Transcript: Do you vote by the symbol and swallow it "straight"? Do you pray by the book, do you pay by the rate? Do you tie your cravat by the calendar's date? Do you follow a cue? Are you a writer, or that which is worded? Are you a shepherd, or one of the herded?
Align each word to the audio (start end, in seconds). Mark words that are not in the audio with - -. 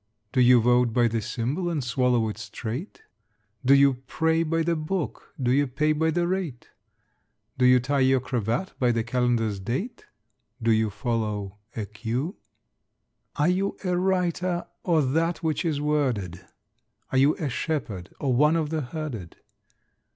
Do 0.31 0.41
you 0.41 0.59
vote 0.59 0.93
by 0.93 1.07
the 1.07 1.21
symbol 1.21 1.69
and 1.69 1.83
swallow 1.83 2.27
it 2.29 2.39
"straight"? 2.39 3.03
Do 3.63 3.75
you 3.75 3.93
pray 4.07 4.41
by 4.41 4.63
the 4.63 4.75
book, 4.75 5.31
do 5.39 5.51
you 5.51 5.67
pay 5.67 5.91
by 5.93 6.09
the 6.09 6.27
rate? 6.27 6.71
Do 7.59 7.67
you 7.67 7.79
tie 7.79 7.99
your 7.99 8.19
cravat 8.19 8.73
by 8.79 8.91
the 8.93 9.03
calendar's 9.03 9.59
date? 9.59 10.05
Do 10.59 10.71
you 10.71 10.89
follow 10.89 11.59
a 11.75 11.85
cue? 11.85 12.37
Are 13.35 13.47
you 13.49 13.77
a 13.83 13.95
writer, 13.95 14.65
or 14.81 15.03
that 15.03 15.43
which 15.43 15.63
is 15.63 15.79
worded? 15.79 16.41
Are 17.11 17.19
you 17.19 17.35
a 17.35 17.47
shepherd, 17.47 18.09
or 18.19 18.33
one 18.33 18.55
of 18.55 18.71
the 18.71 18.81
herded? 18.81 19.35